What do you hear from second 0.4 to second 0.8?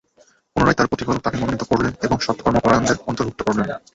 পুনরায়